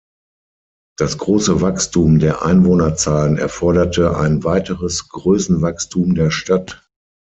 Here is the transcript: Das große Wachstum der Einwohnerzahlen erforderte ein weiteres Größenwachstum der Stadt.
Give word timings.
Das 0.97 1.19
große 1.19 1.61
Wachstum 1.61 2.17
der 2.17 2.41
Einwohnerzahlen 2.43 3.37
erforderte 3.37 4.17
ein 4.17 4.43
weiteres 4.43 5.07
Größenwachstum 5.09 6.15
der 6.15 6.31
Stadt. 6.31 6.89